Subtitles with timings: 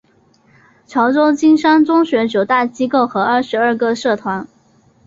[0.87, 4.47] 潮州金山中学九大机构和二十二个社团。